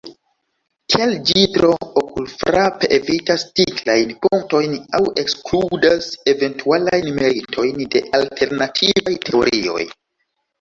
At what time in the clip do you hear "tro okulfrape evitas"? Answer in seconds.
1.57-3.43